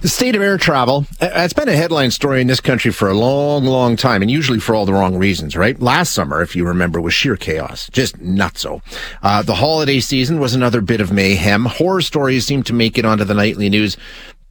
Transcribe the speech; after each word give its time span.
The 0.00 0.08
state 0.08 0.36
of 0.36 0.42
air 0.42 0.58
travel, 0.58 1.06
uh, 1.20 1.30
it's 1.34 1.52
been 1.52 1.68
a 1.68 1.76
headline 1.76 2.10
story 2.10 2.40
in 2.40 2.46
this 2.46 2.60
country 2.60 2.92
for 2.92 3.08
a 3.08 3.14
long, 3.14 3.64
long 3.64 3.96
time, 3.96 4.22
and 4.22 4.30
usually 4.30 4.60
for 4.60 4.74
all 4.74 4.86
the 4.86 4.92
wrong 4.92 5.16
reasons, 5.16 5.56
right? 5.56 5.80
Last 5.80 6.12
summer, 6.12 6.42
if 6.42 6.54
you 6.54 6.64
remember, 6.66 7.00
was 7.00 7.14
sheer 7.14 7.36
chaos. 7.36 7.88
Just 7.90 8.18
nutso. 8.18 8.82
Uh, 9.22 9.42
the 9.42 9.56
holiday 9.56 10.00
season 10.00 10.38
was 10.38 10.54
another 10.54 10.80
bit 10.80 11.00
of 11.00 11.12
mayhem. 11.12 11.64
Horror 11.64 12.02
stories 12.02 12.46
seem 12.46 12.62
to 12.64 12.72
make 12.72 12.98
it 12.98 13.04
onto 13.04 13.24
the 13.24 13.34
nightly 13.34 13.68
news 13.68 13.96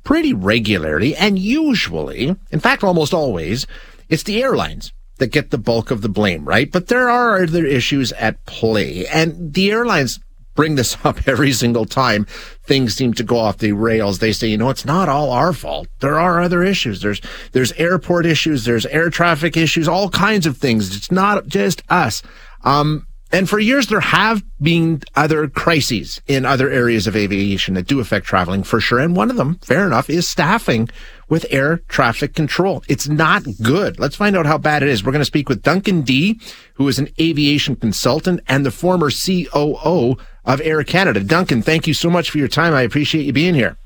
pretty 0.03 0.33
regularly, 0.33 1.15
and 1.15 1.39
usually, 1.39 2.35
in 2.51 2.59
fact, 2.59 2.83
almost 2.83 3.13
always, 3.13 3.65
it's 4.09 4.23
the 4.23 4.41
airlines 4.43 4.91
that 5.17 5.27
get 5.27 5.49
the 5.49 5.57
bulk 5.57 5.91
of 5.91 6.01
the 6.01 6.09
blame, 6.09 6.45
right? 6.45 6.71
But 6.71 6.87
there 6.87 7.09
are 7.09 7.41
other 7.41 7.65
issues 7.65 8.11
at 8.13 8.45
play, 8.45 9.05
and 9.07 9.53
the 9.53 9.71
airlines 9.71 10.19
bring 10.55 10.75
this 10.75 10.97
up 11.05 11.27
every 11.27 11.51
single 11.51 11.85
time 11.85 12.25
things 12.63 12.95
seem 12.95 13.13
to 13.13 13.23
go 13.23 13.37
off 13.37 13.59
the 13.59 13.73
rails. 13.73 14.19
They 14.19 14.31
say, 14.31 14.47
you 14.47 14.57
know, 14.57 14.69
it's 14.69 14.85
not 14.85 15.09
all 15.09 15.29
our 15.31 15.53
fault. 15.53 15.87
There 15.99 16.19
are 16.19 16.41
other 16.41 16.63
issues. 16.63 17.01
There's, 17.01 17.21
there's 17.51 17.71
airport 17.73 18.25
issues. 18.25 18.65
There's 18.65 18.85
air 18.87 19.09
traffic 19.09 19.55
issues, 19.55 19.87
all 19.87 20.09
kinds 20.09 20.45
of 20.45 20.57
things. 20.57 20.95
It's 20.95 21.11
not 21.11 21.47
just 21.47 21.83
us. 21.89 22.23
Um, 22.63 23.05
and 23.31 23.49
for 23.49 23.59
years, 23.59 23.87
there 23.87 23.99
have 23.99 24.43
been 24.61 25.01
other 25.15 25.47
crises 25.47 26.21
in 26.27 26.45
other 26.45 26.69
areas 26.69 27.05
of 27.05 27.15
aviation 27.15 27.73
that 27.73 27.87
do 27.87 27.99
affect 27.99 28.25
traveling 28.25 28.63
for 28.63 28.79
sure. 28.79 28.99
And 28.99 29.15
one 29.15 29.29
of 29.29 29.35
them, 29.35 29.55
fair 29.55 29.85
enough, 29.85 30.09
is 30.09 30.29
staffing 30.29 30.89
with 31.27 31.45
air 31.49 31.77
traffic 31.89 32.33
control. 32.33 32.83
It's 32.87 33.09
not 33.09 33.43
good. 33.61 33.99
Let's 33.99 34.15
find 34.15 34.37
out 34.37 34.45
how 34.45 34.57
bad 34.57 34.83
it 34.83 34.89
is. 34.89 35.03
We're 35.03 35.11
going 35.11 35.19
to 35.21 35.25
speak 35.25 35.49
with 35.49 35.63
Duncan 35.63 36.01
Dee, 36.03 36.39
who 36.75 36.87
is 36.87 36.99
an 36.99 37.09
aviation 37.19 37.75
consultant 37.75 38.41
and 38.47 38.65
the 38.65 38.71
former 38.71 39.09
COO 39.09 40.17
of 40.45 40.61
Air 40.61 40.83
Canada. 40.83 41.19
Duncan, 41.21 41.61
thank 41.61 41.87
you 41.87 41.93
so 41.93 42.09
much 42.09 42.29
for 42.29 42.37
your 42.37 42.47
time. 42.47 42.73
I 42.73 42.81
appreciate 42.81 43.25
you 43.25 43.33
being 43.33 43.55
here. 43.55 43.77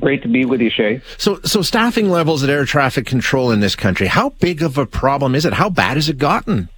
Great 0.00 0.22
to 0.22 0.28
be 0.28 0.44
with 0.44 0.60
you, 0.60 0.70
Shay. 0.70 1.00
So, 1.18 1.40
so 1.44 1.62
staffing 1.62 2.10
levels 2.10 2.42
at 2.42 2.50
air 2.50 2.64
traffic 2.64 3.06
control 3.06 3.50
in 3.52 3.60
this 3.60 3.76
country, 3.76 4.08
how 4.08 4.30
big 4.30 4.62
of 4.62 4.76
a 4.76 4.86
problem 4.86 5.34
is 5.34 5.44
it? 5.44 5.52
How 5.52 5.70
bad 5.70 5.96
has 5.96 6.08
it 6.08 6.18
gotten? 6.18 6.68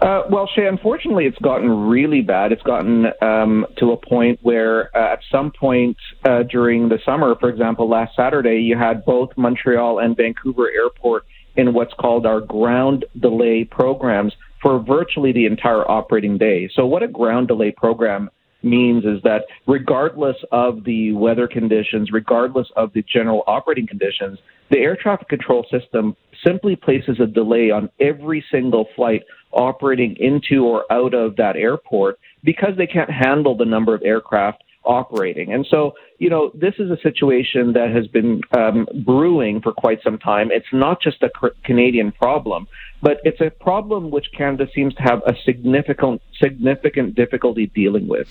Uh, 0.00 0.22
well, 0.30 0.48
Shay, 0.54 0.66
unfortunately, 0.66 1.26
it's 1.26 1.38
gotten 1.38 1.88
really 1.88 2.20
bad. 2.20 2.52
It's 2.52 2.62
gotten 2.62 3.06
um, 3.20 3.66
to 3.78 3.92
a 3.92 3.96
point 3.96 4.38
where, 4.42 4.96
uh, 4.96 5.14
at 5.14 5.20
some 5.30 5.50
point 5.50 5.96
uh, 6.24 6.44
during 6.44 6.88
the 6.88 6.98
summer, 7.04 7.34
for 7.40 7.48
example, 7.48 7.88
last 7.88 8.14
Saturday, 8.14 8.60
you 8.60 8.76
had 8.76 9.04
both 9.04 9.30
Montreal 9.36 9.98
and 9.98 10.16
Vancouver 10.16 10.68
Airport 10.70 11.24
in 11.56 11.74
what's 11.74 11.92
called 11.94 12.26
our 12.26 12.40
ground 12.40 13.04
delay 13.18 13.64
programs 13.64 14.32
for 14.62 14.78
virtually 14.80 15.32
the 15.32 15.46
entire 15.46 15.88
operating 15.90 16.38
day. 16.38 16.68
So, 16.74 16.86
what 16.86 17.02
a 17.02 17.08
ground 17.08 17.48
delay 17.48 17.70
program 17.70 18.30
means 18.62 19.04
is 19.04 19.22
that 19.22 19.42
regardless 19.66 20.36
of 20.50 20.84
the 20.84 21.12
weather 21.12 21.46
conditions, 21.46 22.10
regardless 22.12 22.68
of 22.76 22.92
the 22.92 23.04
general 23.12 23.44
operating 23.46 23.86
conditions, 23.86 24.38
the 24.70 24.78
air 24.78 24.96
traffic 25.00 25.28
control 25.28 25.64
system 25.70 26.16
simply 26.44 26.76
places 26.76 27.18
a 27.20 27.26
delay 27.26 27.70
on 27.70 27.88
every 28.00 28.44
single 28.50 28.86
flight 28.96 29.22
operating 29.52 30.16
into 30.16 30.64
or 30.64 30.84
out 30.92 31.14
of 31.14 31.36
that 31.36 31.56
airport 31.56 32.18
because 32.44 32.76
they 32.76 32.86
can't 32.86 33.10
handle 33.10 33.56
the 33.56 33.64
number 33.64 33.94
of 33.94 34.02
aircraft 34.04 34.62
operating. 34.88 35.52
And 35.52 35.66
so, 35.70 35.92
you 36.18 36.30
know, 36.30 36.50
this 36.54 36.74
is 36.78 36.90
a 36.90 36.96
situation 37.02 37.74
that 37.74 37.90
has 37.90 38.06
been 38.08 38.40
um, 38.56 38.88
brewing 39.04 39.60
for 39.60 39.72
quite 39.72 40.02
some 40.02 40.18
time. 40.18 40.50
It's 40.50 40.72
not 40.72 41.00
just 41.00 41.22
a 41.22 41.30
Canadian 41.62 42.10
problem, 42.10 42.66
but 43.02 43.20
it's 43.22 43.40
a 43.40 43.50
problem 43.50 44.10
which 44.10 44.26
Canada 44.36 44.66
seems 44.74 44.94
to 44.94 45.02
have 45.02 45.22
a 45.26 45.34
significant 45.44 46.22
significant 46.40 47.14
difficulty 47.14 47.66
dealing 47.66 48.08
with. 48.08 48.28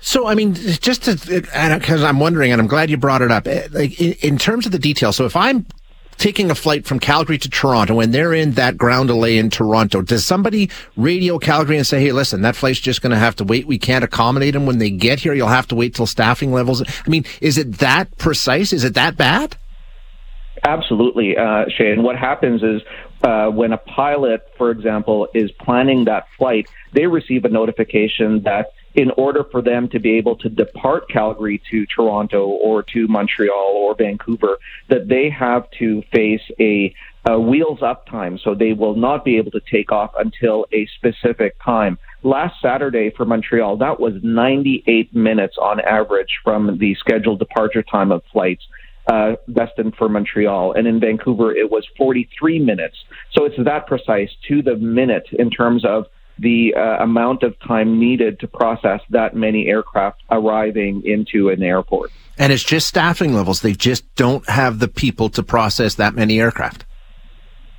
So, 0.00 0.26
I 0.26 0.34
mean, 0.34 0.54
just 0.54 1.04
because 1.04 2.02
I'm 2.02 2.18
wondering, 2.18 2.50
and 2.50 2.60
I'm 2.60 2.68
glad 2.68 2.90
you 2.90 2.96
brought 2.96 3.22
it 3.22 3.30
up, 3.30 3.46
eh, 3.46 3.68
like 3.70 4.00
in, 4.00 4.12
in 4.22 4.38
terms 4.38 4.66
of 4.66 4.72
the 4.72 4.78
details. 4.78 5.16
So, 5.16 5.26
if 5.26 5.36
I'm 5.36 5.66
taking 6.20 6.50
a 6.50 6.54
flight 6.54 6.86
from 6.86 7.00
Calgary 7.00 7.38
to 7.38 7.48
Toronto 7.48 7.98
and 7.98 8.12
they're 8.12 8.34
in 8.34 8.52
that 8.52 8.76
ground 8.76 9.08
delay 9.08 9.38
in 9.38 9.50
Toronto, 9.50 10.02
does 10.02 10.24
somebody 10.24 10.70
radio 10.96 11.38
Calgary 11.38 11.78
and 11.78 11.86
say, 11.86 12.00
hey, 12.00 12.12
listen, 12.12 12.42
that 12.42 12.54
flight's 12.54 12.78
just 12.78 13.02
going 13.02 13.10
to 13.10 13.18
have 13.18 13.34
to 13.36 13.44
wait. 13.44 13.66
We 13.66 13.78
can't 13.78 14.04
accommodate 14.04 14.54
them 14.54 14.66
when 14.66 14.78
they 14.78 14.90
get 14.90 15.18
here. 15.18 15.32
You'll 15.32 15.48
have 15.48 15.66
to 15.68 15.74
wait 15.74 15.94
till 15.94 16.06
staffing 16.06 16.52
levels. 16.52 16.82
I 16.82 17.08
mean, 17.08 17.24
is 17.40 17.58
it 17.58 17.78
that 17.78 18.16
precise? 18.18 18.72
Is 18.72 18.84
it 18.84 18.94
that 18.94 19.16
bad? 19.16 19.56
Absolutely, 20.62 21.38
uh, 21.38 21.64
Shane. 21.74 22.02
What 22.02 22.16
happens 22.16 22.62
is 22.62 22.82
uh, 23.22 23.46
when 23.46 23.72
a 23.72 23.78
pilot, 23.78 24.42
for 24.58 24.70
example, 24.70 25.26
is 25.32 25.50
planning 25.52 26.04
that 26.04 26.26
flight, 26.36 26.68
they 26.92 27.06
receive 27.06 27.46
a 27.46 27.48
notification 27.48 28.42
that 28.42 28.72
in 28.94 29.10
order 29.12 29.44
for 29.44 29.62
them 29.62 29.88
to 29.88 30.00
be 30.00 30.16
able 30.16 30.36
to 30.36 30.48
depart 30.48 31.08
Calgary 31.08 31.62
to 31.70 31.86
Toronto 31.86 32.46
or 32.46 32.82
to 32.82 33.06
Montreal 33.06 33.72
or 33.74 33.94
Vancouver, 33.94 34.58
that 34.88 35.08
they 35.08 35.30
have 35.30 35.70
to 35.78 36.02
face 36.12 36.42
a, 36.58 36.92
a 37.24 37.38
wheels 37.38 37.82
up 37.82 38.06
time. 38.06 38.38
So 38.38 38.54
they 38.54 38.72
will 38.72 38.96
not 38.96 39.24
be 39.24 39.36
able 39.36 39.52
to 39.52 39.60
take 39.60 39.92
off 39.92 40.12
until 40.18 40.66
a 40.72 40.86
specific 40.96 41.56
time. 41.64 41.98
Last 42.22 42.60
Saturday 42.60 43.10
for 43.10 43.24
Montreal, 43.24 43.76
that 43.78 44.00
was 44.00 44.14
98 44.22 45.14
minutes 45.14 45.56
on 45.60 45.80
average 45.80 46.40
from 46.42 46.78
the 46.78 46.94
scheduled 46.96 47.38
departure 47.38 47.82
time 47.82 48.10
of 48.10 48.22
flights. 48.32 48.66
Uh, 49.06 49.34
destined 49.52 49.96
for 49.96 50.08
Montreal. 50.08 50.72
And 50.74 50.86
in 50.86 51.00
Vancouver, 51.00 51.52
it 51.52 51.68
was 51.68 51.84
43 51.96 52.60
minutes. 52.60 52.96
So 53.32 53.44
it's 53.44 53.56
that 53.64 53.88
precise 53.88 54.30
to 54.46 54.62
the 54.62 54.76
minute 54.76 55.26
in 55.32 55.50
terms 55.50 55.84
of 55.84 56.06
the 56.40 56.74
uh, 56.74 57.02
amount 57.02 57.42
of 57.42 57.54
time 57.60 57.98
needed 58.00 58.40
to 58.40 58.48
process 58.48 59.00
that 59.10 59.36
many 59.36 59.68
aircraft 59.68 60.22
arriving 60.30 61.02
into 61.04 61.50
an 61.50 61.62
airport. 61.62 62.10
And 62.38 62.52
it's 62.52 62.64
just 62.64 62.88
staffing 62.88 63.34
levels. 63.34 63.60
They 63.60 63.74
just 63.74 64.14
don't 64.14 64.48
have 64.48 64.78
the 64.78 64.88
people 64.88 65.28
to 65.30 65.42
process 65.42 65.96
that 65.96 66.14
many 66.14 66.40
aircraft. 66.40 66.86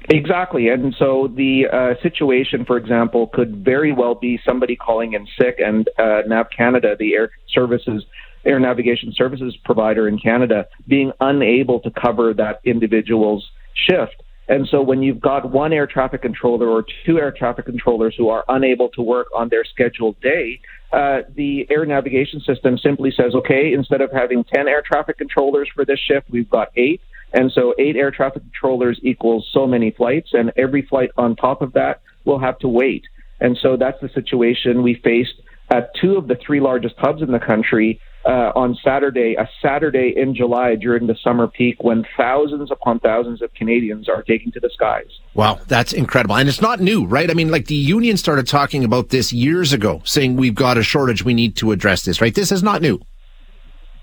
Exactly. 0.09 0.67
And 0.67 0.95
so 0.97 1.27
the 1.33 1.65
uh, 1.71 2.01
situation, 2.03 2.65
for 2.65 2.77
example, 2.77 3.27
could 3.27 3.63
very 3.63 3.91
well 3.91 4.15
be 4.15 4.39
somebody 4.45 4.75
calling 4.75 5.13
in 5.13 5.27
sick 5.39 5.59
and 5.59 5.87
uh, 5.97 6.21
NAV 6.27 6.47
Canada, 6.55 6.95
the 6.97 7.13
air 7.13 7.31
services, 7.53 8.03
air 8.45 8.59
navigation 8.59 9.13
services 9.15 9.55
provider 9.63 10.07
in 10.07 10.19
Canada, 10.19 10.67
being 10.87 11.11
unable 11.19 11.79
to 11.81 11.91
cover 11.91 12.33
that 12.33 12.61
individual's 12.63 13.49
shift. 13.73 14.20
And 14.51 14.67
so 14.67 14.81
when 14.81 15.01
you've 15.01 15.21
got 15.21 15.49
one 15.49 15.71
air 15.71 15.87
traffic 15.87 16.23
controller 16.23 16.67
or 16.67 16.83
two 17.05 17.17
air 17.17 17.31
traffic 17.31 17.65
controllers 17.65 18.13
who 18.17 18.27
are 18.27 18.43
unable 18.49 18.89
to 18.89 19.01
work 19.01 19.27
on 19.33 19.47
their 19.47 19.63
scheduled 19.63 20.19
day, 20.19 20.59
uh, 20.91 21.19
the 21.33 21.65
air 21.69 21.85
navigation 21.85 22.41
system 22.41 22.77
simply 22.77 23.13
says, 23.15 23.33
okay, 23.33 23.71
instead 23.71 24.01
of 24.01 24.11
having 24.11 24.43
10 24.43 24.67
air 24.67 24.83
traffic 24.85 25.17
controllers 25.17 25.69
for 25.73 25.85
this 25.85 25.99
shift, 25.99 26.29
we've 26.29 26.49
got 26.49 26.67
eight. 26.75 26.99
And 27.31 27.49
so 27.53 27.73
eight 27.79 27.95
air 27.95 28.11
traffic 28.11 28.43
controllers 28.43 28.99
equals 29.03 29.47
so 29.53 29.65
many 29.65 29.91
flights, 29.91 30.31
and 30.33 30.51
every 30.57 30.81
flight 30.81 31.11
on 31.17 31.37
top 31.37 31.61
of 31.61 31.71
that 31.73 32.01
will 32.25 32.39
have 32.39 32.59
to 32.59 32.67
wait. 32.67 33.05
And 33.39 33.57
so 33.61 33.77
that's 33.77 34.01
the 34.01 34.09
situation 34.09 34.83
we 34.83 34.95
faced 34.95 35.35
at 35.69 35.95
two 35.95 36.17
of 36.17 36.27
the 36.27 36.35
three 36.35 36.59
largest 36.59 36.95
hubs 36.97 37.21
in 37.21 37.31
the 37.31 37.39
country 37.39 38.01
uh, 38.25 38.51
on 38.55 38.77
Saturday, 38.83 39.35
a 39.35 39.49
Saturday 39.61 40.13
in 40.15 40.35
July 40.35 40.75
during 40.75 41.07
the 41.07 41.15
summer 41.23 41.47
peak 41.47 41.83
when 41.83 42.05
thousands 42.15 42.71
upon 42.71 42.99
thousands 42.99 43.41
of 43.41 43.53
Canadians 43.53 44.07
are 44.07 44.21
taking 44.21 44.51
to 44.51 44.59
the 44.59 44.69
skies. 44.73 45.09
Wow, 45.33 45.59
that's 45.67 45.93
incredible. 45.93 46.35
And 46.35 46.47
it's 46.47 46.61
not 46.61 46.79
new, 46.79 47.05
right? 47.05 47.29
I 47.29 47.33
mean, 47.33 47.49
like 47.49 47.67
the 47.67 47.75
union 47.75 48.17
started 48.17 48.47
talking 48.47 48.83
about 48.83 49.09
this 49.09 49.33
years 49.33 49.73
ago, 49.73 50.01
saying 50.05 50.35
we've 50.35 50.55
got 50.55 50.77
a 50.77 50.83
shortage, 50.83 51.23
we 51.23 51.33
need 51.33 51.55
to 51.57 51.71
address 51.71 52.03
this, 52.03 52.21
right? 52.21 52.33
This 52.33 52.51
is 52.51 52.61
not 52.61 52.81
new. 52.81 52.99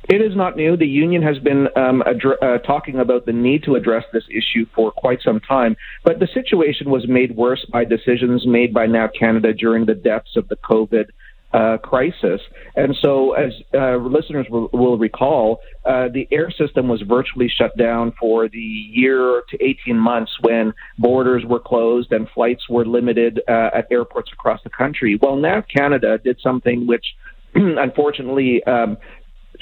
It 0.09 0.23
is 0.23 0.35
not 0.35 0.57
new. 0.57 0.75
The 0.75 0.87
union 0.87 1.23
has 1.23 1.39
been 1.39 1.69
um, 1.77 2.03
adre- 2.07 2.43
uh, 2.43 2.59
talking 2.61 2.99
about 2.99 3.27
the 3.27 3.33
need 3.33 3.63
to 3.65 3.75
address 3.75 4.05
this 4.11 4.25
issue 4.31 4.65
for 4.75 4.91
quite 4.91 5.19
some 5.23 5.39
time, 5.39 5.77
but 6.03 6.19
the 6.19 6.29
situation 6.33 6.91
was 6.91 7.07
made 7.07 7.37
worse 7.37 7.65
by 7.71 7.85
decisions 7.85 8.47
made 8.47 8.73
by 8.73 8.87
NAV 8.87 9.11
Canada 9.19 9.53
during 9.53 9.85
the 9.85 9.95
depths 9.95 10.35
of 10.37 10.49
the 10.49 10.57
COVID 10.57 11.09
uh, 11.53 11.79
crisis. 11.79 12.41
And 12.77 12.95
so, 13.01 13.33
as 13.33 13.53
uh, 13.75 13.97
listeners 13.97 14.47
will, 14.51 14.69
will 14.73 14.99
recall, 14.99 15.61
uh, 15.85 16.09
the 16.13 16.29
air 16.31 16.51
system 16.51 16.89
was 16.89 17.03
virtually 17.03 17.49
shut 17.49 17.77
down 17.77 18.13
for 18.21 18.49
the 18.49 18.59
year 18.59 19.43
to 19.51 19.65
18 19.65 19.97
months 19.99 20.33
when 20.43 20.75
borders 20.99 21.45
were 21.47 21.61
closed 21.61 22.13
and 22.13 22.29
flights 22.35 22.69
were 22.69 22.85
limited 22.85 23.41
uh, 23.49 23.71
at 23.75 23.91
airports 23.91 24.31
across 24.33 24.61
the 24.63 24.71
country. 24.71 25.19
Well, 25.21 25.37
NAV 25.37 25.65
Canada 25.75 26.19
did 26.23 26.39
something 26.43 26.87
which, 26.87 27.05
unfortunately, 27.55 28.63
um, 28.65 28.99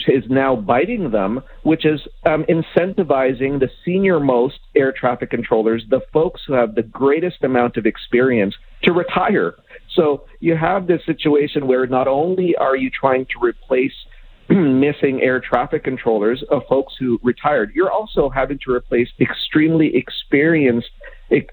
is 0.08 0.24
now 0.28 0.56
biting 0.56 1.10
them, 1.10 1.42
which 1.62 1.86
is 1.86 2.00
um, 2.26 2.44
incentivizing 2.44 3.60
the 3.60 3.68
senior 3.84 4.20
most 4.20 4.58
air 4.74 4.92
traffic 4.92 5.30
controllers, 5.30 5.84
the 5.88 6.00
folks 6.12 6.42
who 6.46 6.52
have 6.52 6.74
the 6.74 6.82
greatest 6.82 7.42
amount 7.42 7.76
of 7.76 7.86
experience, 7.86 8.54
to 8.82 8.92
retire. 8.92 9.54
So 9.96 10.26
you 10.40 10.56
have 10.56 10.86
this 10.86 11.00
situation 11.06 11.66
where 11.66 11.86
not 11.86 12.06
only 12.06 12.54
are 12.54 12.76
you 12.76 12.90
trying 12.90 13.26
to 13.26 13.44
replace 13.44 13.92
missing 14.48 15.20
air 15.22 15.40
traffic 15.40 15.82
controllers 15.82 16.44
of 16.50 16.62
folks 16.68 16.94
who 17.00 17.18
retired, 17.22 17.72
you're 17.74 17.90
also 17.90 18.28
having 18.28 18.58
to 18.66 18.72
replace 18.72 19.08
extremely 19.20 19.96
experienced 19.96 20.90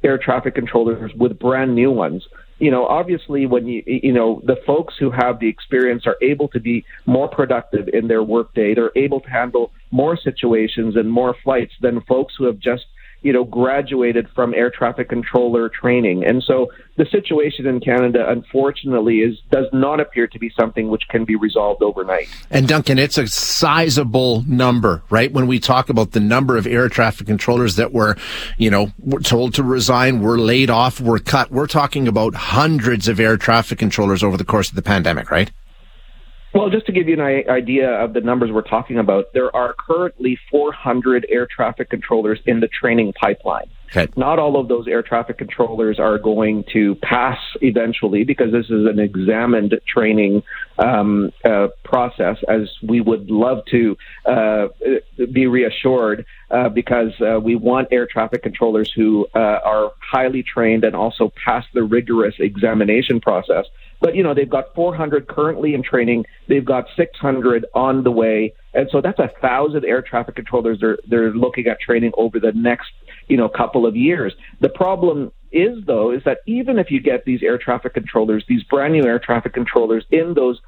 air 0.04 0.20
traffic 0.20 0.54
controllers 0.54 1.12
with 1.16 1.40
brand 1.40 1.74
new 1.74 1.90
ones 1.90 2.24
you 2.64 2.72
know, 2.72 2.86
obviously 2.86 3.46
when 3.46 3.68
you, 3.68 3.84
you 3.86 4.14
know, 4.14 4.42
the 4.46 4.56
folks 4.66 4.94
who 4.98 5.12
have 5.12 5.40
the 5.40 5.50
experience 5.50 6.04
are 6.06 6.16
able 6.22 6.48
to 6.50 6.62
be 6.62 6.86
more 7.06 7.28
productive 7.28 7.90
in 7.92 8.08
their 8.08 8.24
workday. 8.24 8.74
They're 8.74 8.92
able 8.96 9.20
to 9.20 9.30
handle 9.30 9.72
more 9.92 10.18
situations 10.18 10.96
and 10.96 11.12
more 11.12 11.36
flights 11.44 11.74
than 11.82 12.00
folks 12.02 12.36
who 12.38 12.46
have 12.46 12.60
just 12.60 12.86
you 13.24 13.34
know, 13.34 13.46
graduated 13.46 14.30
from 14.36 14.54
air 14.54 14.70
traffic 14.70 15.10
controller 15.10 15.70
training. 15.70 16.26
And 16.26 16.44
so 16.44 16.68
the 16.98 17.06
situation 17.06 17.66
in 17.66 17.80
Canada, 17.80 18.30
unfortunately, 18.30 19.20
is 19.20 19.40
does 19.50 19.66
not 19.74 20.00
appear 20.00 20.28
to 20.28 20.38
be 20.38 20.52
something 20.60 20.90
which 20.90 21.04
can 21.10 21.26
be 21.26 21.36
resolved 21.36 21.82
overnight. 21.82 22.28
And 22.52 22.68
Duncan, 22.68 23.00
it's 23.00 23.18
a 23.18 23.28
sizable 23.28 24.44
number, 24.46 25.02
right? 25.10 25.32
When 25.32 25.48
we 25.48 25.60
talk 25.60 25.90
about 25.90 26.12
the 26.12 26.20
number 26.20 26.58
of 26.58 26.68
air 26.68 26.90
traffic 26.90 27.26
controllers 27.26 27.78
that 27.78 27.94
were, 27.94 28.18
you 28.58 28.70
know, 28.70 28.92
were 29.00 29.22
told 29.22 29.54
to 29.56 29.64
resign, 29.64 30.22
were 30.22 30.38
laid 30.38 30.70
off, 30.70 31.00
were 31.00 31.20
cut, 31.20 31.50
we're 31.50 31.68
talking 31.68 32.08
about 32.08 32.36
hundreds 32.36 33.08
of 33.08 33.20
air 33.20 33.38
traffic 33.38 33.80
controllers 33.80 34.22
over 34.22 34.38
the 34.38 34.46
course 34.46 34.70
of 34.70 34.76
the 34.76 34.82
pandemic, 34.82 35.32
right? 35.32 35.50
Well, 36.54 36.70
just 36.70 36.86
to 36.86 36.92
give 36.92 37.08
you 37.08 37.16
an 37.16 37.50
idea 37.50 37.90
of 37.90 38.14
the 38.14 38.22
numbers 38.22 38.52
we're 38.52 38.62
talking 38.62 39.00
about, 39.00 39.34
there 39.34 39.54
are 39.56 39.74
currently 39.74 40.38
400 40.52 41.26
air 41.30 41.48
traffic 41.48 41.90
controllers 41.90 42.40
in 42.46 42.60
the 42.60 42.68
training 42.68 43.14
pipeline. 43.20 43.70
Okay. 43.96 44.12
Not 44.16 44.40
all 44.40 44.60
of 44.60 44.68
those 44.68 44.88
air 44.88 45.04
traffic 45.04 45.38
controllers 45.38 46.00
are 46.00 46.18
going 46.18 46.64
to 46.74 46.96
pass 46.96 47.38
eventually 47.62 48.24
because 48.24 48.52
this 48.52 48.66
is 48.66 48.88
an 48.88 49.00
examined 49.00 49.80
training 49.88 50.42
um, 50.80 51.32
uh, 51.46 51.68
process, 51.84 52.38
as 52.48 52.72
we 52.82 53.02
would 53.02 53.30
love 53.30 53.64
to 53.70 53.96
uh, 54.26 54.68
be 55.32 55.46
reassured 55.46 56.26
uh, 56.50 56.70
because 56.70 57.12
uh, 57.22 57.40
we 57.40 57.56
want 57.56 57.88
air 57.92 58.08
traffic 58.08 58.42
controllers 58.42 58.92
who 58.96 59.28
uh, 59.36 59.40
are 59.64 59.92
highly 60.00 60.42
trained 60.42 60.84
and 60.84 60.96
also 60.96 61.32
pass 61.46 61.66
the 61.74 61.84
rigorous 61.84 62.36
examination 62.40 63.22
process. 63.22 63.66
But, 64.04 64.16
you 64.16 64.24
know, 64.24 64.34
they've 64.34 64.50
got 64.50 64.76
400 64.76 65.28
currently 65.30 65.74
in 65.74 65.82
training. 65.82 66.26
They've 66.48 66.66
got 66.66 66.88
600 66.98 67.66
on 67.74 68.04
the 68.04 68.12
way. 68.12 68.54
And 68.74 68.90
so 68.92 69.00
that's 69.00 69.20
a 69.20 69.32
thousand 69.40 69.86
air 69.86 70.02
traffic 70.02 70.36
controllers 70.36 70.80
they're, 70.82 70.98
they're 71.08 71.32
looking 71.32 71.68
at 71.68 71.80
training 71.80 72.12
over 72.18 72.38
the 72.38 72.52
next, 72.52 72.92
you 73.28 73.38
know, 73.38 73.50
couple 73.50 73.86
of 73.86 73.96
years. 73.96 74.34
The 74.60 74.70
problem 74.70 75.32
is, 75.52 75.84
though, 75.86 76.12
is 76.12 76.24
that 76.26 76.40
even 76.48 76.80
if 76.80 76.92
you 76.92 77.00
get 77.00 77.26
these 77.26 77.44
air 77.44 77.58
traffic 77.58 77.94
controllers, 77.94 78.44
these 78.48 78.64
brand 78.64 78.94
new 78.94 79.06
air 79.06 79.20
traffic 79.20 79.54
controllers 79.54 80.06
in 80.12 80.34
those 80.34 80.60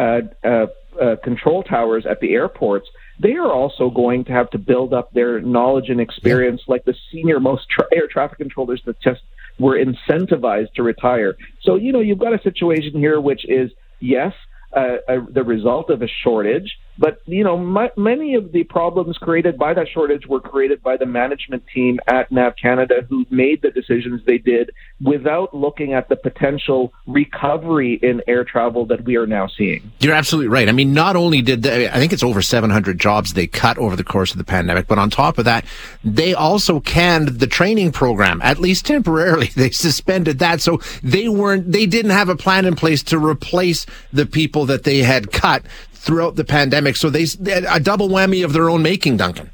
uh, 0.00 0.20
uh, 0.44 0.66
uh, 1.00 1.16
control 1.22 1.62
towers 1.62 2.06
at 2.06 2.20
the 2.20 2.32
airports, 2.32 2.88
they 3.20 3.34
are 3.34 3.52
also 3.52 3.90
going 3.90 4.24
to 4.24 4.32
have 4.32 4.50
to 4.50 4.58
build 4.58 4.92
up 4.92 5.12
their 5.12 5.40
knowledge 5.40 5.88
and 5.90 6.00
experience 6.00 6.62
like 6.66 6.84
the 6.84 6.94
senior 7.12 7.38
most 7.38 7.68
tra- 7.68 7.86
air 7.94 8.08
traffic 8.08 8.38
controllers 8.38 8.82
that 8.86 9.00
just 9.00 9.20
were 9.58 9.78
incentivized 9.78 10.72
to 10.74 10.82
retire. 10.82 11.36
So, 11.62 11.76
you 11.76 11.92
know, 11.92 12.00
you've 12.00 12.18
got 12.18 12.34
a 12.34 12.42
situation 12.42 12.98
here 12.98 13.20
which 13.20 13.44
is, 13.48 13.70
yes, 14.00 14.32
uh, 14.74 14.96
uh, 15.08 15.20
the 15.30 15.44
result 15.44 15.90
of 15.90 16.02
a 16.02 16.08
shortage. 16.08 16.78
But 16.98 17.22
you 17.26 17.42
know, 17.44 17.58
m- 17.58 17.90
many 17.96 18.34
of 18.34 18.52
the 18.52 18.64
problems 18.64 19.16
created 19.18 19.58
by 19.58 19.74
that 19.74 19.88
shortage 19.88 20.26
were 20.26 20.40
created 20.40 20.82
by 20.82 20.96
the 20.96 21.06
management 21.06 21.64
team 21.72 21.98
at 22.06 22.30
NAV 22.30 22.54
Canada, 22.60 23.06
who 23.08 23.24
made 23.30 23.62
the 23.62 23.70
decisions 23.70 24.22
they 24.26 24.38
did 24.38 24.70
without 25.00 25.54
looking 25.54 25.94
at 25.94 26.08
the 26.08 26.16
potential 26.16 26.92
recovery 27.06 27.94
in 28.02 28.22
air 28.26 28.44
travel 28.44 28.86
that 28.86 29.04
we 29.04 29.16
are 29.16 29.26
now 29.26 29.48
seeing. 29.48 29.90
You're 30.00 30.14
absolutely 30.14 30.48
right. 30.48 30.68
I 30.68 30.72
mean, 30.72 30.92
not 30.92 31.16
only 31.16 31.42
did 31.42 31.62
they, 31.62 31.88
I 31.88 31.94
think 31.94 32.12
it's 32.12 32.22
over 32.22 32.42
700 32.42 33.00
jobs 33.00 33.32
they 33.32 33.46
cut 33.46 33.78
over 33.78 33.96
the 33.96 34.04
course 34.04 34.32
of 34.32 34.38
the 34.38 34.44
pandemic, 34.44 34.86
but 34.86 34.98
on 34.98 35.10
top 35.10 35.38
of 35.38 35.44
that, 35.46 35.64
they 36.04 36.34
also 36.34 36.80
canned 36.80 37.28
the 37.40 37.46
training 37.46 37.92
program 37.92 38.40
at 38.42 38.58
least 38.58 38.86
temporarily. 38.86 39.50
They 39.62 39.70
suspended 39.70 40.40
that, 40.40 40.60
so 40.60 40.80
they 41.04 41.28
weren't, 41.28 41.70
they 41.70 41.86
didn't 41.86 42.10
have 42.10 42.28
a 42.28 42.34
plan 42.34 42.64
in 42.64 42.74
place 42.74 43.02
to 43.04 43.18
replace 43.18 43.86
the 44.12 44.26
people 44.26 44.66
that 44.66 44.82
they 44.82 44.98
had 44.98 45.30
cut 45.30 45.62
throughout 46.02 46.34
the 46.34 46.44
pandemic. 46.44 46.96
So 46.96 47.10
they, 47.10 47.24
they 47.24 47.64
a 47.64 47.78
double 47.78 48.08
whammy 48.08 48.44
of 48.44 48.52
their 48.52 48.68
own 48.68 48.82
making, 48.82 49.18
Duncan. 49.18 49.50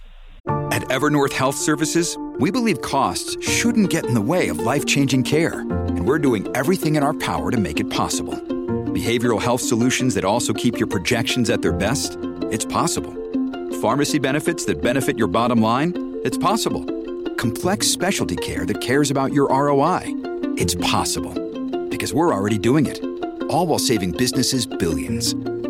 At 0.73 0.83
Evernorth 0.89 1.33
Health 1.33 1.57
Services, 1.57 2.17
we 2.39 2.51
believe 2.51 2.81
costs 2.81 3.37
shouldn't 3.47 3.91
get 3.91 4.07
in 4.07 4.15
the 4.15 4.21
way 4.21 4.49
of 4.49 4.59
life 4.59 4.87
changing 4.87 5.25
care. 5.25 5.61
And 5.61 6.07
we're 6.07 6.19
doing 6.19 6.49
everything 6.57 6.97
in 6.97 7.03
our 7.03 7.13
power 7.15 7.51
to 7.51 7.59
make 7.59 7.81
it 7.81 7.91
possible. 7.91 8.35
Behavioral 8.35 9.41
health 9.41 9.61
solutions 9.61 10.15
that 10.15 10.25
also 10.25 10.55
keep 10.55 10.79
your 10.79 10.87
projections 10.87 11.51
at 11.51 11.61
their 11.61 11.73
best? 11.73 12.17
It's 12.51 12.65
possible. 12.65 13.15
Pharmacy 13.83 14.19
benefits 14.19 14.65
that 14.65 14.81
benefit 14.81 15.19
your 15.19 15.29
bottom 15.29 15.61
line? 15.61 15.93
It's 16.25 16.39
possible. 16.39 16.85
Complex 17.37 17.87
specialty 17.87 18.37
care 18.37 18.65
that 18.65 18.81
cares 18.81 19.11
about 19.11 19.33
your 19.33 19.49
ROI? 19.49 20.03
It's 20.57 20.75
possible. 20.77 21.35
Because 21.89 22.15
we're 22.15 22.33
already 22.33 22.59
doing 22.59 22.87
it. 22.87 23.03
All 23.51 23.67
while 23.67 23.79
saving 23.79 24.13
businesses 24.13 24.67
billions. 24.67 25.35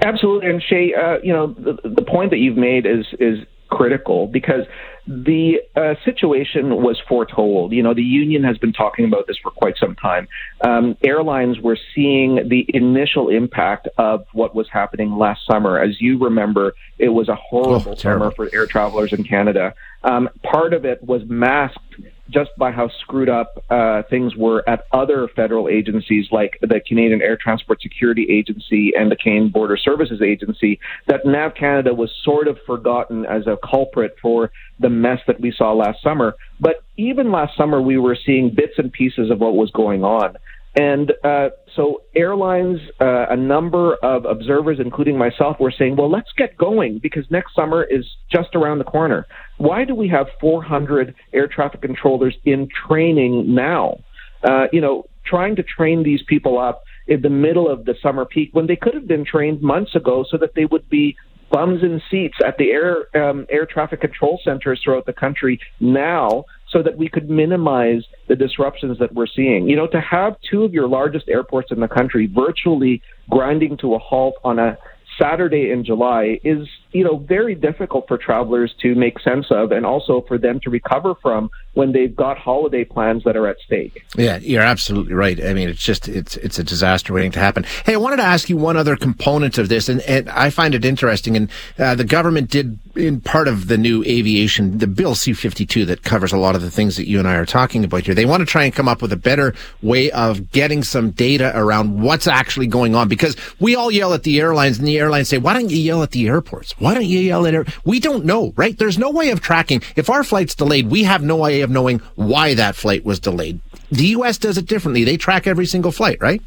Absolutely, 0.00 0.50
and 0.50 0.62
Shay, 0.62 0.94
uh, 0.94 1.18
you 1.22 1.32
know 1.32 1.48
the, 1.48 1.78
the 1.88 2.02
point 2.02 2.30
that 2.30 2.38
you've 2.38 2.56
made 2.56 2.86
is 2.86 3.06
is 3.18 3.38
critical 3.68 4.26
because 4.26 4.66
the 5.06 5.60
uh, 5.74 5.94
situation 6.04 6.76
was 6.76 7.00
foretold. 7.08 7.72
You 7.72 7.82
know, 7.82 7.94
the 7.94 8.02
union 8.02 8.44
has 8.44 8.56
been 8.58 8.72
talking 8.72 9.04
about 9.04 9.26
this 9.26 9.36
for 9.42 9.50
quite 9.50 9.74
some 9.78 9.96
time. 9.96 10.28
Um, 10.60 10.96
airlines 11.02 11.58
were 11.58 11.78
seeing 11.94 12.48
the 12.48 12.64
initial 12.68 13.28
impact 13.28 13.88
of 13.98 14.26
what 14.32 14.54
was 14.54 14.68
happening 14.70 15.16
last 15.16 15.40
summer. 15.50 15.80
As 15.80 16.00
you 16.00 16.18
remember, 16.18 16.74
it 16.98 17.08
was 17.08 17.28
a 17.28 17.34
horrible 17.34 17.92
oh, 17.92 17.96
summer 17.96 18.30
for 18.30 18.48
air 18.54 18.66
travelers 18.66 19.12
in 19.12 19.24
Canada. 19.24 19.74
Um, 20.04 20.28
part 20.44 20.72
of 20.72 20.84
it 20.84 21.02
was 21.02 21.22
masked 21.26 21.96
just 22.32 22.50
by 22.56 22.70
how 22.70 22.88
screwed 23.00 23.28
up 23.28 23.64
uh, 23.70 24.02
things 24.08 24.34
were 24.36 24.68
at 24.68 24.86
other 24.92 25.28
federal 25.34 25.68
agencies 25.68 26.26
like 26.30 26.58
the 26.60 26.80
Canadian 26.86 27.22
Air 27.22 27.38
Transport 27.40 27.80
Security 27.80 28.26
Agency 28.30 28.92
and 28.98 29.10
the 29.10 29.16
Canadian 29.16 29.50
Border 29.50 29.76
Services 29.76 30.20
Agency, 30.22 30.80
that 31.06 31.26
NAV 31.26 31.54
Canada 31.54 31.94
was 31.94 32.10
sort 32.24 32.48
of 32.48 32.58
forgotten 32.66 33.26
as 33.26 33.46
a 33.46 33.56
culprit 33.68 34.16
for 34.20 34.50
the 34.80 34.88
mess 34.88 35.18
that 35.26 35.40
we 35.40 35.52
saw 35.56 35.72
last 35.72 36.02
summer. 36.02 36.34
But 36.60 36.82
even 36.96 37.30
last 37.30 37.56
summer, 37.56 37.80
we 37.80 37.98
were 37.98 38.16
seeing 38.24 38.54
bits 38.54 38.74
and 38.78 38.92
pieces 38.92 39.30
of 39.30 39.38
what 39.38 39.54
was 39.54 39.70
going 39.70 40.04
on. 40.04 40.36
And 40.74 41.12
uh, 41.22 41.50
so, 41.76 42.02
airlines, 42.16 42.78
uh, 42.98 43.26
a 43.28 43.36
number 43.36 43.94
of 43.96 44.24
observers, 44.24 44.78
including 44.80 45.18
myself, 45.18 45.60
were 45.60 45.72
saying, 45.76 45.96
well, 45.96 46.10
let's 46.10 46.30
get 46.36 46.56
going 46.56 46.98
because 46.98 47.24
next 47.30 47.54
summer 47.54 47.84
is 47.84 48.06
just 48.30 48.54
around 48.54 48.78
the 48.78 48.84
corner. 48.84 49.26
Why 49.62 49.84
do 49.84 49.94
we 49.94 50.08
have 50.08 50.26
400 50.40 51.14
air 51.32 51.46
traffic 51.46 51.82
controllers 51.82 52.34
in 52.44 52.68
training 52.88 53.54
now? 53.54 53.98
Uh, 54.42 54.64
you 54.72 54.80
know, 54.80 55.04
trying 55.24 55.54
to 55.54 55.62
train 55.62 56.02
these 56.02 56.20
people 56.26 56.58
up 56.58 56.82
in 57.06 57.22
the 57.22 57.30
middle 57.30 57.70
of 57.70 57.84
the 57.84 57.94
summer 58.02 58.24
peak 58.24 58.50
when 58.50 58.66
they 58.66 58.74
could 58.74 58.92
have 58.92 59.06
been 59.06 59.24
trained 59.24 59.62
months 59.62 59.94
ago 59.94 60.24
so 60.28 60.36
that 60.36 60.56
they 60.56 60.64
would 60.64 60.88
be 60.90 61.16
bums 61.52 61.84
in 61.84 62.02
seats 62.10 62.38
at 62.44 62.56
the 62.58 62.70
air 62.72 63.06
um, 63.14 63.46
air 63.50 63.64
traffic 63.64 64.00
control 64.00 64.40
centers 64.42 64.80
throughout 64.82 65.06
the 65.06 65.12
country 65.12 65.60
now 65.78 66.44
so 66.68 66.82
that 66.82 66.98
we 66.98 67.08
could 67.08 67.30
minimize 67.30 68.02
the 68.28 68.34
disruptions 68.34 68.98
that 68.98 69.14
we're 69.14 69.28
seeing. 69.28 69.68
You 69.68 69.76
know, 69.76 69.86
to 69.86 70.00
have 70.00 70.34
two 70.50 70.64
of 70.64 70.74
your 70.74 70.88
largest 70.88 71.28
airports 71.28 71.70
in 71.70 71.78
the 71.78 71.86
country 71.86 72.26
virtually 72.26 73.00
grinding 73.30 73.76
to 73.76 73.94
a 73.94 74.00
halt 74.00 74.34
on 74.42 74.58
a 74.58 74.76
Saturday 75.20 75.70
in 75.70 75.84
July 75.84 76.40
is 76.42 76.66
you 76.92 77.04
know, 77.04 77.16
very 77.16 77.54
difficult 77.54 78.06
for 78.06 78.18
travelers 78.18 78.74
to 78.82 78.94
make 78.94 79.18
sense 79.20 79.46
of 79.50 79.72
and 79.72 79.86
also 79.86 80.22
for 80.28 80.38
them 80.38 80.60
to 80.60 80.70
recover 80.70 81.14
from 81.16 81.50
when 81.74 81.92
they've 81.92 82.14
got 82.14 82.36
holiday 82.38 82.84
plans 82.84 83.24
that 83.24 83.36
are 83.36 83.46
at 83.46 83.56
stake. 83.64 84.04
Yeah, 84.16 84.36
you're 84.38 84.62
absolutely 84.62 85.14
right. 85.14 85.42
I 85.42 85.54
mean, 85.54 85.70
it's 85.70 85.82
just, 85.82 86.06
it's, 86.06 86.36
it's 86.36 86.58
a 86.58 86.64
disaster 86.64 87.14
waiting 87.14 87.32
to 87.32 87.38
happen. 87.38 87.64
Hey, 87.86 87.94
I 87.94 87.96
wanted 87.96 88.16
to 88.16 88.24
ask 88.24 88.50
you 88.50 88.58
one 88.58 88.76
other 88.76 88.94
component 88.94 89.56
of 89.56 89.70
this, 89.70 89.88
and, 89.88 90.00
and 90.02 90.28
I 90.28 90.50
find 90.50 90.74
it 90.74 90.84
interesting. 90.84 91.36
And 91.36 91.50
uh, 91.78 91.94
the 91.94 92.04
government 92.04 92.50
did, 92.50 92.78
in 92.94 93.22
part 93.22 93.48
of 93.48 93.68
the 93.68 93.78
new 93.78 94.04
aviation, 94.04 94.78
the 94.78 94.86
Bill 94.86 95.14
C-52 95.14 95.86
that 95.86 96.02
covers 96.02 96.32
a 96.32 96.36
lot 96.36 96.54
of 96.54 96.60
the 96.60 96.70
things 96.70 96.96
that 96.96 97.08
you 97.08 97.18
and 97.18 97.26
I 97.26 97.36
are 97.36 97.46
talking 97.46 97.84
about 97.84 98.04
here. 98.04 98.14
They 98.14 98.26
want 98.26 98.40
to 98.42 98.46
try 98.46 98.64
and 98.64 98.74
come 98.74 98.88
up 98.88 99.00
with 99.00 99.12
a 99.12 99.16
better 99.16 99.54
way 99.80 100.10
of 100.10 100.50
getting 100.52 100.82
some 100.82 101.10
data 101.10 101.52
around 101.54 102.02
what's 102.02 102.26
actually 102.26 102.66
going 102.66 102.94
on 102.94 103.08
because 103.08 103.34
we 103.60 103.74
all 103.76 103.90
yell 103.90 104.12
at 104.12 104.24
the 104.24 104.40
airlines 104.40 104.78
and 104.78 104.86
the 104.86 104.98
airlines 104.98 105.28
say, 105.30 105.38
why 105.38 105.54
don't 105.54 105.70
you 105.70 105.78
yell 105.78 106.02
at 106.02 106.10
the 106.10 106.26
airports? 106.28 106.74
Why 106.82 106.94
don't 106.94 107.06
you 107.06 107.20
yell 107.20 107.46
at 107.46 107.54
it? 107.54 107.68
We 107.84 108.00
don't 108.00 108.24
know, 108.24 108.52
right? 108.56 108.76
There's 108.76 108.98
no 108.98 109.08
way 109.08 109.30
of 109.30 109.40
tracking. 109.40 109.82
If 109.94 110.10
our 110.10 110.24
flight's 110.24 110.56
delayed, 110.56 110.90
we 110.90 111.04
have 111.04 111.22
no 111.22 111.36
way 111.36 111.60
of 111.60 111.70
knowing 111.70 112.00
why 112.16 112.54
that 112.54 112.74
flight 112.74 113.04
was 113.04 113.20
delayed. 113.20 113.60
The 113.92 114.06
U.S. 114.06 114.36
does 114.36 114.58
it 114.58 114.66
differently. 114.66 115.04
They 115.04 115.16
track 115.16 115.46
every 115.46 115.66
single 115.66 115.92
flight, 115.92 116.18
right? 116.20 116.42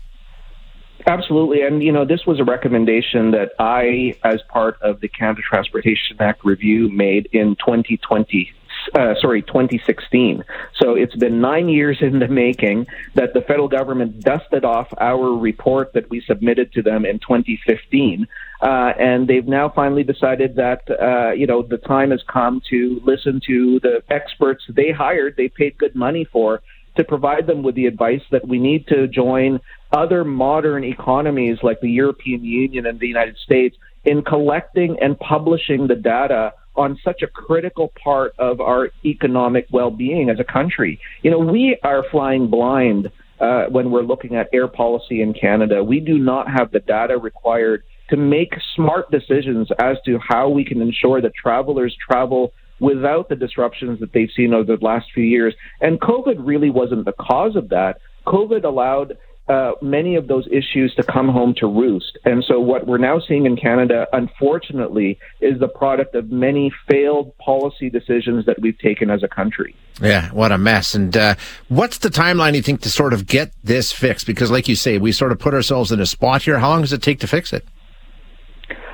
Absolutely. 1.07 1.61
And, 1.61 1.81
you 1.81 1.93
know, 1.93 2.03
this 2.03 2.25
was 2.27 2.41
a 2.41 2.43
recommendation 2.43 3.31
that 3.31 3.51
I, 3.59 4.15
as 4.25 4.41
part 4.49 4.77
of 4.81 4.99
the 4.99 5.07
Canada 5.07 5.41
Transportation 5.41 6.17
Act 6.19 6.43
review, 6.43 6.89
made 6.89 7.29
in 7.31 7.55
2020 7.55 8.51
uh, 8.93 9.15
sorry, 9.19 9.41
2016. 9.41 10.43
So 10.79 10.95
it's 10.95 11.15
been 11.15 11.41
nine 11.41 11.69
years 11.69 11.97
in 12.01 12.19
the 12.19 12.27
making 12.27 12.87
that 13.15 13.33
the 13.33 13.41
federal 13.41 13.67
government 13.67 14.21
dusted 14.21 14.65
off 14.65 14.87
our 14.99 15.35
report 15.37 15.93
that 15.93 16.09
we 16.09 16.21
submitted 16.21 16.71
to 16.73 16.81
them 16.81 17.05
in 17.05 17.19
2015. 17.19 18.27
Uh, 18.61 18.93
and 18.99 19.27
they've 19.27 19.47
now 19.47 19.69
finally 19.69 20.03
decided 20.03 20.55
that, 20.55 20.81
uh, 20.89 21.31
you 21.31 21.47
know, 21.47 21.61
the 21.61 21.77
time 21.77 22.11
has 22.11 22.23
come 22.23 22.61
to 22.69 23.01
listen 23.03 23.41
to 23.47 23.79
the 23.81 24.03
experts 24.09 24.63
they 24.69 24.91
hired, 24.91 25.35
they 25.35 25.49
paid 25.49 25.77
good 25.77 25.95
money 25.95 26.25
for, 26.25 26.61
to 26.95 27.03
provide 27.03 27.47
them 27.47 27.63
with 27.63 27.75
the 27.75 27.85
advice 27.85 28.21
that 28.31 28.47
we 28.47 28.57
need 28.57 28.87
to 28.87 29.07
join 29.07 29.59
other 29.91 30.23
modern 30.23 30.83
economies 30.83 31.57
like 31.61 31.81
the 31.81 31.89
European 31.89 32.43
Union 32.43 32.85
and 32.85 32.99
the 32.99 33.07
United 33.07 33.37
States 33.37 33.77
in 34.05 34.21
collecting 34.21 34.97
and 35.01 35.19
publishing 35.19 35.87
the 35.87 35.95
data 35.95 36.53
on 36.75 36.99
such 37.03 37.21
a 37.21 37.27
critical 37.27 37.91
part 38.01 38.33
of 38.37 38.61
our 38.61 38.89
economic 39.03 39.67
well-being 39.71 40.29
as 40.29 40.39
a 40.39 40.43
country. 40.43 40.99
You 41.21 41.31
know, 41.31 41.39
we 41.39 41.77
are 41.83 42.03
flying 42.11 42.49
blind 42.49 43.11
uh, 43.39 43.65
when 43.65 43.91
we're 43.91 44.03
looking 44.03 44.35
at 44.35 44.49
air 44.53 44.67
policy 44.67 45.21
in 45.21 45.33
Canada. 45.33 45.83
We 45.83 45.99
do 45.99 46.17
not 46.17 46.47
have 46.49 46.71
the 46.71 46.79
data 46.79 47.17
required 47.17 47.83
to 48.09 48.17
make 48.17 48.53
smart 48.75 49.09
decisions 49.11 49.69
as 49.79 49.97
to 50.05 50.19
how 50.19 50.49
we 50.49 50.63
can 50.63 50.81
ensure 50.81 51.21
that 51.21 51.33
travelers 51.35 51.95
travel 52.07 52.53
without 52.79 53.29
the 53.29 53.35
disruptions 53.35 53.99
that 53.99 54.11
they've 54.13 54.29
seen 54.35 54.53
over 54.53 54.75
the 54.75 54.85
last 54.85 55.07
few 55.13 55.23
years. 55.23 55.55
And 55.81 55.99
COVID 55.99 56.35
really 56.39 56.69
wasn't 56.69 57.05
the 57.05 57.13
cause 57.13 57.55
of 57.55 57.69
that. 57.69 57.99
COVID 58.27 58.63
allowed 58.63 59.17
uh, 59.47 59.73
many 59.81 60.15
of 60.15 60.27
those 60.27 60.47
issues 60.47 60.93
to 60.95 61.03
come 61.03 61.29
home 61.29 61.53
to 61.57 61.67
roost. 61.67 62.17
And 62.25 62.43
so, 62.43 62.59
what 62.59 62.87
we're 62.87 62.97
now 62.97 63.19
seeing 63.19 63.45
in 63.45 63.55
Canada, 63.55 64.07
unfortunately, 64.11 65.19
is 65.39 65.59
the 65.59 65.67
product 65.67 66.15
of 66.15 66.31
many 66.31 66.73
failed 66.89 67.37
policy 67.37 67.89
decisions 67.89 68.45
that 68.47 68.59
we've 68.61 68.77
taken 68.79 69.09
as 69.09 69.21
a 69.21 69.27
country. 69.27 69.75
Yeah, 70.01 70.29
what 70.31 70.51
a 70.51 70.57
mess. 70.57 70.95
And 70.95 71.15
uh, 71.15 71.35
what's 71.67 71.99
the 71.99 72.09
timeline 72.09 72.55
you 72.55 72.61
think 72.61 72.81
to 72.81 72.89
sort 72.89 73.13
of 73.13 73.27
get 73.27 73.53
this 73.63 73.91
fixed? 73.91 74.25
Because, 74.25 74.49
like 74.49 74.67
you 74.67 74.75
say, 74.75 74.97
we 74.97 75.11
sort 75.11 75.31
of 75.31 75.39
put 75.39 75.53
ourselves 75.53 75.91
in 75.91 75.99
a 75.99 76.05
spot 76.05 76.41
here. 76.41 76.59
How 76.59 76.69
long 76.69 76.81
does 76.81 76.93
it 76.93 77.03
take 77.03 77.19
to 77.19 77.27
fix 77.27 77.53
it? 77.53 77.65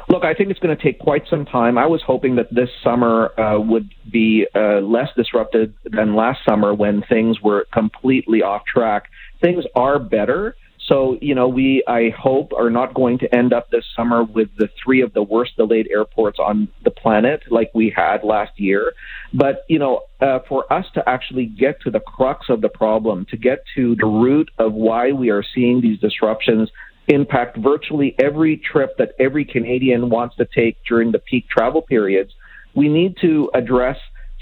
Look, 0.09 0.25
I 0.25 0.33
think 0.33 0.49
it's 0.49 0.59
going 0.59 0.75
to 0.75 0.83
take 0.83 0.99
quite 0.99 1.23
some 1.29 1.45
time. 1.45 1.77
I 1.77 1.85
was 1.85 2.01
hoping 2.05 2.35
that 2.35 2.53
this 2.53 2.67
summer 2.83 3.31
uh, 3.39 3.57
would 3.61 3.89
be 4.11 4.45
uh, 4.53 4.81
less 4.81 5.07
disrupted 5.15 5.73
than 5.85 6.15
last 6.17 6.43
summer 6.43 6.73
when 6.73 7.01
things 7.03 7.39
were 7.41 7.65
completely 7.71 8.43
off 8.43 8.65
track 8.65 9.05
things 9.41 9.65
are 9.75 9.99
better. 9.99 10.55
So, 10.87 11.17
you 11.21 11.35
know, 11.35 11.47
we, 11.47 11.83
I 11.87 12.09
hope, 12.09 12.51
are 12.53 12.69
not 12.69 12.93
going 12.93 13.19
to 13.19 13.33
end 13.33 13.53
up 13.53 13.69
this 13.69 13.85
summer 13.95 14.23
with 14.23 14.49
the 14.57 14.67
three 14.83 15.01
of 15.01 15.13
the 15.13 15.23
worst 15.23 15.55
delayed 15.55 15.87
airports 15.89 16.37
on 16.39 16.67
the 16.83 16.91
planet 16.91 17.43
like 17.49 17.71
we 17.73 17.93
had 17.95 18.23
last 18.23 18.59
year. 18.59 18.93
But, 19.33 19.63
you 19.69 19.79
know, 19.79 20.01
uh, 20.19 20.39
for 20.49 20.71
us 20.71 20.85
to 20.95 21.07
actually 21.07 21.45
get 21.45 21.81
to 21.81 21.91
the 21.91 22.01
crux 22.01 22.47
of 22.49 22.61
the 22.61 22.69
problem, 22.69 23.25
to 23.29 23.37
get 23.37 23.63
to 23.75 23.95
the 23.95 24.05
root 24.05 24.49
of 24.57 24.73
why 24.73 25.11
we 25.11 25.29
are 25.29 25.43
seeing 25.55 25.81
these 25.81 25.99
disruptions 25.99 26.69
impact 27.07 27.57
virtually 27.57 28.15
every 28.19 28.57
trip 28.57 28.97
that 28.97 29.13
every 29.19 29.45
Canadian 29.45 30.09
wants 30.09 30.35
to 30.37 30.45
take 30.45 30.77
during 30.87 31.11
the 31.11 31.19
peak 31.19 31.47
travel 31.49 31.81
periods, 31.81 32.31
we 32.75 32.87
need 32.87 33.15
to 33.21 33.49
address 33.53 33.97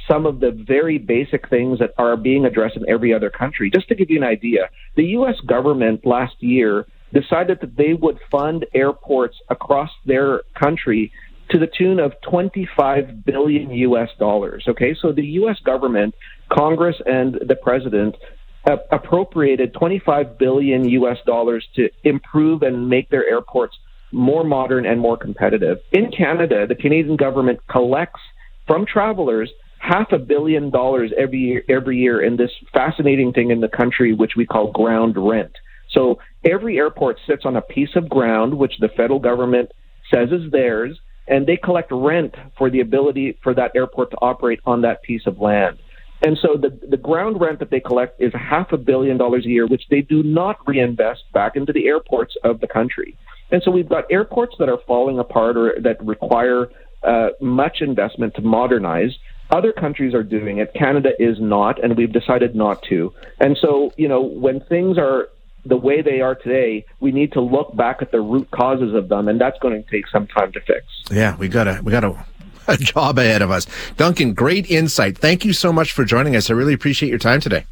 some 0.08 0.25
of 0.25 0.39
the 0.39 0.51
very 0.51 0.98
basic 0.98 1.50
things 1.50 1.79
that 1.79 1.94
are 1.98 2.18
being 2.18 2.46
addressed 2.46 2.77
in 2.77 2.84
every 2.89 3.13
other 3.13 3.29
country. 3.29 3.70
Just 3.74 3.88
to 3.89 3.96
give 3.96 4.10
you 4.10 4.18
an 4.18 4.24
idea, 4.24 4.70
the 4.96 5.06
U.S. 5.06 5.36
government 5.46 6.06
last 6.06 6.36
year 6.39 6.86
decided 7.13 7.60
that 7.62 7.75
they 7.75 7.94
would 7.94 8.20
fund 8.32 8.65
airports 8.74 9.38
across 9.50 9.89
their 10.06 10.41
country 10.60 11.12
to 11.50 11.58
the 11.58 11.68
tune 11.68 12.00
of 12.00 12.13
25 12.29 13.25
billion 13.25 13.72
US 13.72 14.10
dollars. 14.20 14.65
Okay, 14.68 14.96
so 15.00 15.12
the 15.12 15.25
US 15.25 15.60
government, 15.65 16.13
Congress, 16.50 16.96
and 17.06 17.39
the 17.48 17.56
president 17.56 18.15
appropriated 18.91 19.74
25 19.74 20.38
billion 20.38 20.88
US 20.89 21.18
dollars 21.25 21.68
to 21.75 21.89
improve 22.03 22.62
and 22.62 22.89
make 22.89 23.10
their 23.10 23.27
airports 23.27 23.75
more 24.12 24.44
modern 24.44 24.86
and 24.86 25.00
more 25.00 25.18
competitive. 25.18 25.79
In 25.91 26.12
Canada, 26.12 26.68
the 26.68 26.75
Canadian 26.75 27.15
government 27.15 27.60
collects 27.68 28.22
from 28.68 28.86
travelers 28.86 29.51
half 29.79 30.12
a 30.12 30.19
billion 30.19 30.69
dollars 30.69 31.12
every 31.17 31.39
year, 31.39 31.63
every 31.69 31.98
year 31.98 32.21
in 32.21 32.38
this 32.38 32.51
fascinating 32.74 33.33
thing 33.33 33.50
in 33.50 33.62
the 33.62 33.67
country, 33.67 34.13
which 34.13 34.33
we 34.36 34.45
call 34.45 34.71
ground 34.71 35.15
rent. 35.17 35.51
So 35.91 36.19
every 36.45 36.77
airport 36.77 37.17
sits 37.27 37.43
on 37.45 37.55
a 37.55 37.62
piece 37.62 37.95
of 37.95 38.09
ground, 38.09 38.57
which 38.57 38.74
the 38.79 38.89
federal 38.89 39.19
government 39.19 39.71
says 40.13 40.29
is 40.31 40.51
theirs, 40.51 41.00
and 41.27 41.48
they 41.48 41.57
collect 41.57 41.91
rent 41.91 42.36
for 42.57 42.69
the 42.69 42.81
ability 42.81 43.38
for 43.41 43.53
that 43.53 43.71
airport 43.75 44.12
to 44.12 44.17
operate 44.17 44.59
on 44.65 44.81
that 44.81 45.01
piece 45.01 45.25
of 45.25 45.39
land. 45.39 45.77
And 46.21 46.38
so 46.41 46.59
the, 46.59 46.77
the 46.88 46.98
ground 46.98 47.39
rent 47.39 47.59
that 47.59 47.69
they 47.71 47.79
collect 47.79 48.21
is 48.21 48.33
half 48.33 48.74
a 48.74 48.77
billion 48.77 49.17
dollars 49.17 49.45
a 49.45 49.50
year, 49.50 49.65
which 49.67 49.83
they 49.89 50.01
do 50.01 50.21
not 50.21 50.57
reinvest 50.67 51.24
back 51.33 51.55
into 51.55 51.71
the 51.71 51.88
airports 51.88 52.36
of 52.43 52.59
the 52.59 52.67
country. 52.67 53.15
And 53.51 53.62
so 53.63 53.71
we've 53.71 53.88
got 53.88 54.03
airports 54.12 54.55
that 54.59 54.69
are 54.69 54.79
falling 54.86 55.17
apart 55.17 55.57
or 55.57 55.75
that 55.81 56.05
require 56.05 56.69
uh, 57.03 57.29
much 57.39 57.77
investment 57.81 58.36
to 58.36 58.41
modernize. 58.41 59.17
Other 59.50 59.72
countries 59.72 60.13
are 60.13 60.24
doing 60.24 60.60
it. 60.60 60.74
Canada 60.74 61.10
is 61.20 61.39
not, 61.39 61.84
and 61.84 61.98
we've 61.98 62.13
decided 62.13 62.56
not 62.56 62.84
to. 62.84 63.13
And 63.39 63.58
so, 63.60 63.91
you 63.98 64.08
know, 64.08 64.22
when 64.22 64.60
things 64.62 64.98
are 64.98 65.29
the 65.65 65.77
way 65.77 66.01
they 66.01 66.22
are 66.22 66.36
today, 66.36 66.86
we 67.00 67.12
need 67.12 67.32
to 67.34 67.41
look 67.41 67.75
back 67.75 68.01
at 68.01 68.12
the 68.12 68.22
root 68.22 68.50
causes 68.51 68.94
of 68.94 69.10
them, 69.10 69.27
and 69.27 69.41
that's 69.41 69.58
going 69.60 69.84
to 69.84 69.89
take 69.89 70.08
some 70.08 70.27
time 70.27 70.51
to 70.53 70.60
fix. 70.62 70.86
Yeah, 71.12 71.36
we 71.38 71.48
got 71.48 71.68
a 71.68 71.82
we 71.84 71.91
got 71.91 72.03
a, 72.03 72.25
a 72.68 72.77
job 72.77 73.18
ahead 73.18 73.41
of 73.41 73.51
us. 73.51 73.65
Duncan, 73.98 74.34
great 74.34 74.70
insight. 74.70 75.18
Thank 75.18 75.46
you 75.46 75.53
so 75.53 75.74
much 75.74 75.94
for 75.94 76.06
joining 76.06 76.36
us. 76.36 76.50
I 76.50 76.53
really 76.53 76.74
appreciate 76.74 77.10
your 77.10 77.20
time 77.20 77.41
today. 77.41 77.65